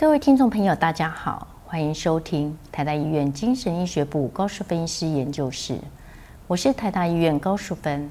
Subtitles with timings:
[0.00, 5.78] 各位听众朋友，大家好，欢迎收听台大医院精神医学部高淑芬医师研究室，
[6.46, 8.10] 我是台大医院高淑芬，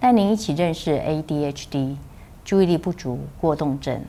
[0.00, 1.96] 带您一起认识 ADHD
[2.42, 4.00] 注意力不足过动症。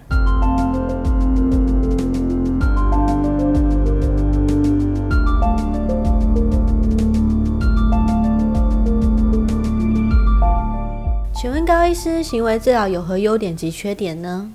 [11.35, 14.49] 请问高医师，行为治疗有何优点及缺点呢？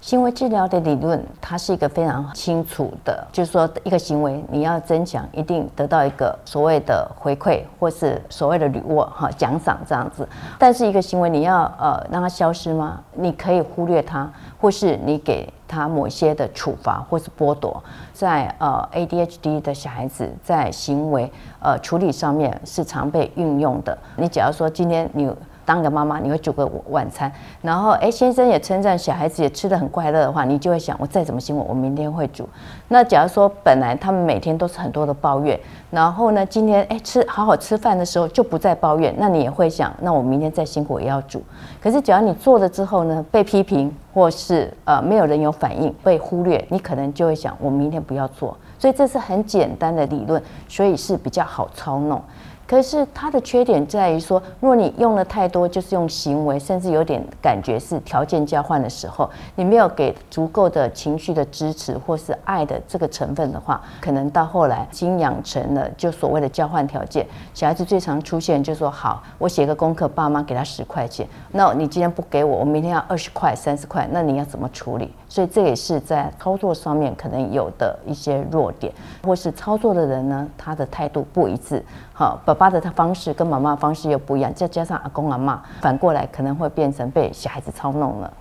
[0.00, 10.26] 行为治疗的理论，它是一个非常清楚的，就是说一个行为你要增强，一定得到一个所谓的回馈，或是所谓的礼物哈奖赏这样子。
[10.56, 13.00] 但是一个行为你要呃让它消失吗？
[13.14, 17.82] 你可以忽略它，或是你给他某些的处罚或是剥夺。
[18.12, 21.30] 在呃 ADHD 的小孩子在行为
[21.60, 23.98] 呃处理上面是常被运用的。
[24.16, 25.28] 你假如说今天你。
[25.68, 32.48] 当个妈妈，你会煮个晚餐，然后哎，先生也称赞小孩子也吃的很快乐的话，你就会想，我再怎么辛苦，我明天会煮。
[32.88, 41.42] 那假如说本来他们每天都是很多的抱怨，然后呢，今天哎吃好好吃饭的时候就不再抱怨，那你也会想，那我明天再辛苦也要煮。
[41.82, 48.56] 可是只要你做了之后呢，被批评或是呃没有人有反应，被忽略，你可能就会想，我明天不要做。
[48.78, 52.22] 所以这是很简单的理论，所以是比较好操弄。
[52.68, 67.26] 可是它的缺点在于说，如果你用了太多，就是用行为，甚至有点感觉是条件交换的时候，你没有给足够的情绪的支持或是爱的这个成分的话，可能到后来已经养成了就所谓的交换条件。
[67.54, 81.84] 小孩子最常出现就说：“好，我写个功课，爸妈给他十块钱，那你今天不给我，我明天要二十块、三十块，那你要怎么处理？”所以这也是在操作上面可能有的一些弱点，或是操作的人呢，他的态度不一致。
[82.12, 88.32] 好，爸爸的他方式跟妈妈方式又不一样，再加上阿公阿妈，反过来可能会变成被小孩子操弄了。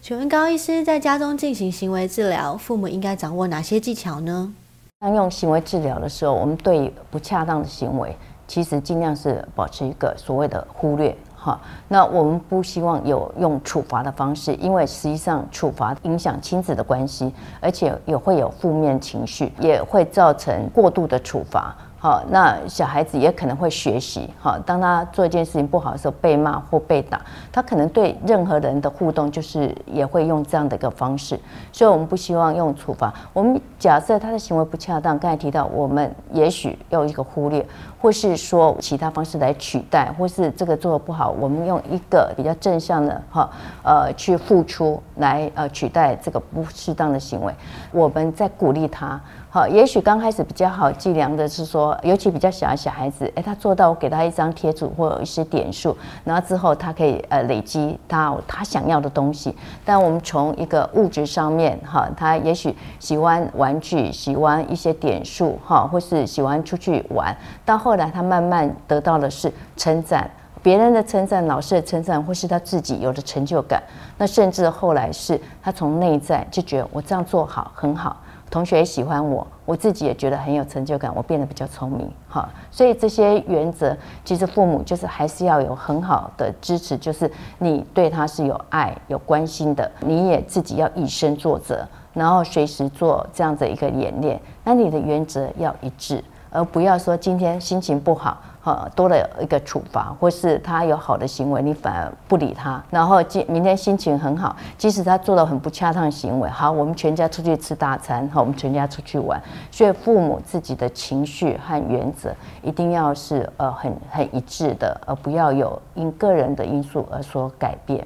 [0.00, 4.52] 请问高医师，在家中进行行为治疗，父母应该掌握哪些技巧呢？
[5.00, 8.16] 当用行为治疗的时候，我们对不恰当的行为，
[8.48, 11.14] 其实尽量是保持一个所谓的忽略。
[11.46, 21.72] 好，那我们不希望有用处罚的方式，因为实际上处罚影响亲子的关系，而且也会有负面情绪，也会造成过度的处罚。
[21.98, 24.28] 好，那小孩子也可能会学习。
[24.38, 27.20] 好，当他做一件事情不好的时候，被骂或被打，
[27.50, 31.40] 他可能对任何人的互动就是也会用这样的一个方式。
[31.72, 33.12] 所以，我们不希望用处罚。
[33.32, 37.66] 我们假设他的行为不恰当，刚才提到，我们也许用一个忽略，
[37.98, 43.50] 或是说其他方式来取代，或是这个做的不好，我们用一个比较正向的哈
[43.82, 47.52] 呃去付出来呃取代这个不适当的行为。
[47.90, 49.18] 我们在鼓励他。
[49.56, 59.56] 好，也许刚开始比较好计量的是说，尤其比较小的小孩子，哎，他做到我给他一张贴纸或一些点数，然后之后他可以呃累积到他想要的东西。
[59.82, 67.34] 但我们从一个物质上面，哈，他也许喜欢玩具，喜欢一些点数，哈，或是喜欢出去玩，
[67.64, 70.30] 到后来他慢慢得到的是称赞，
[70.62, 73.82] 别人的称赞、老师的称赞，或是他自己有的成就感。
[74.18, 78.18] 那甚至后来是他从内在就觉得我这样做好很好。
[78.50, 82.48] 同学也喜欢我，我自己也觉得很有成就感，我变得比较聪明，哈。
[82.70, 94.40] 所以这些原则，其实父母就是还是要有很好的支持，就是你对他是有爱、有关心的，你也自己要以身作则，然后随时做这样的一个演练。
[94.62, 96.22] 那你的原则要一致，
[96.56, 98.42] 而不要说今天心情不好。
[98.66, 102.82] 呃，多了一个处罚，或是他有好的行为，你反而不理他。
[102.90, 109.40] 然后今明天心情很好，即使他做了很不恰当的行为，好，我们全家出去吃大餐，好，我们全家出去玩。
[109.70, 118.04] 所以父母自己的情绪和原则一定要是呃很很一致的，而不要有因个人的因素而所改变。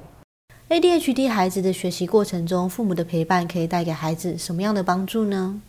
[0.69, 5.59] ADHD 孩子的学习过程中，父母的陪伴可以带给孩子什么样的帮助呢？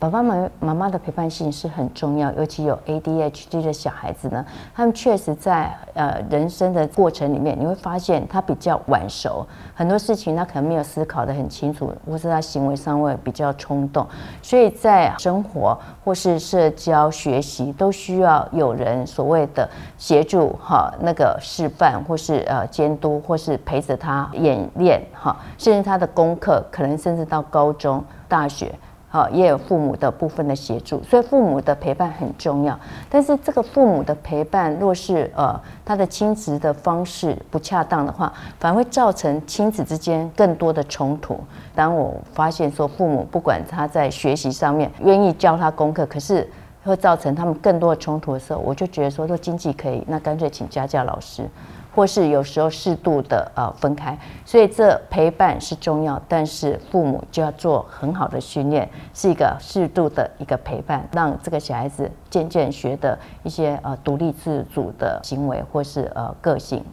[0.00, 9.44] 爸爸妈妈妈的陪伴性是很重要，尤其有 ADHD 的小孩子呢，他们确实在呃人生的过程里面，你会发现他比较晚熟，
[9.74, 14.06] 很多事情他可能没有思考的很清楚，或是他行为上会比较冲动，
[14.40, 28.72] 所以在生活或是社交、学习都需要有人所谓的协助哈，那个示范或是呃监督，或是陪着他演练哈，甚至他的功课，可能甚至到高中、大学。
[29.10, 32.78] 好，也有父母的部分的协助，所以父母的陪伴很重要。
[33.08, 41.40] 但是这个父母的陪伴，若是呃他的亲子的方式不恰当的话，反而会造成亲子之间更多的冲突。
[41.74, 46.46] 当我发现说父母不管他在学习上面愿意教他功课，可是
[46.84, 51.48] 会造成他们更多的冲突的时候，我就觉得说，若经济可以，那干脆请家教老师。
[51.94, 66.84] 或是有时候适度的呃分开，所以这陪伴是重要，但是父母就要做很好的训练，是一个适度的一个陪伴，让这个小孩子渐渐学的一些呃独立自主的行为或是呃个性。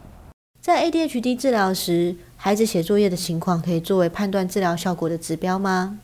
[0.60, 6.00] 在 ADHD 治疗时，孩子写作业的情况可以作为判断治疗效果的指标吗？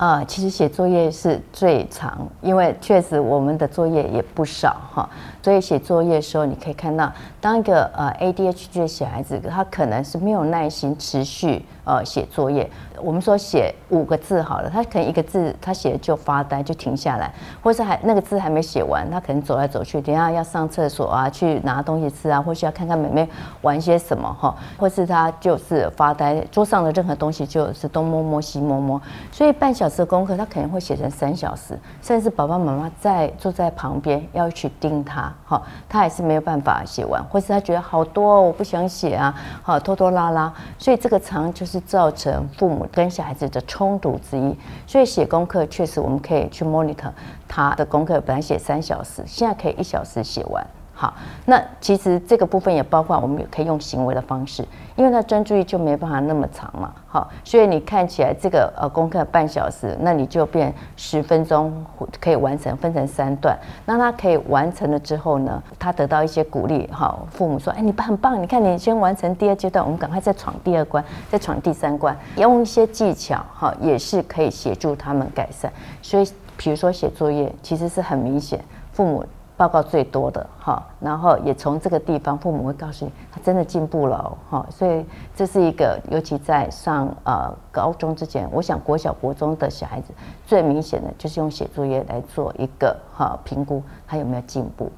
[0.00, 5.06] 啊，其实写作业是最长，因为确实我们的作业也不少哈，
[5.42, 12.66] 所以写作业的时候，你可以看到，当一个呃 ADHD 的小孩子，他可能是没有耐心持续呃写作业。
[13.02, 17.32] 我们说写五个字好了，他可能一个字他写就发呆就停下来，
[17.62, 23.28] 或是还那个字还没写完，他可能走来走去，等下要上厕所啊，去拿东西吃啊，或是要看看妹妹
[23.62, 29.00] 玩些什么哈，或是他就是发呆，桌上的任何东西就是东摸摸西摸摸，
[29.32, 42.86] 所以半小时的功课他可能会写成三小时，甚至爸爸妈妈在坐在旁边要去盯他哈，他还是没有办法写完，或是他觉得好多哦，我不想写啊，好拖拖拉拉，所以这个长就是造成父母。
[42.92, 44.56] 跟小孩子的冲突之一，
[44.86, 47.10] 所以写功课确实我们可以去 monitor
[47.48, 50.66] 他的功课，本来写三小时，现在可以一小时写完。
[51.00, 51.14] 好，
[51.46, 54.62] 那其实这个部分也包括我们也可以用行为的方式，
[54.96, 56.92] 因为他专注力就没办法那么长嘛。
[57.08, 61.72] 好，所以你看起来这个呃功课半小时，那你就变十分钟
[62.20, 63.58] 可以完成，分成三段。
[63.86, 66.86] 那他可以完成了之后呢，他得到一些鼓励。
[66.92, 68.42] 好，父母说：“哎，你很棒！
[68.42, 75.72] 你看你先完成第二阶段，我们赶快再闯第二关，再闯第三关。”用一些技巧哈，也是可以协助他们改善。
[76.02, 78.62] 所以，比如说写作业，其实是很明显，
[78.92, 79.24] 父母。
[79.60, 85.04] 报告最多的哈，然后也从这个地方，父母会告诉你他真的进步了哈，所以
[85.36, 90.14] 这是一个，尤其在上呃高中之前，我想国小国中的小孩子
[90.46, 94.90] 最明显的就是用写作业来做一个哈评估他有没有进步。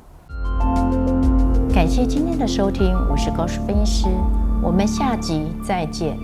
[1.75, 4.09] 感谢今天的收听，我是高数分析师，
[4.63, 6.17] 我们下集再见。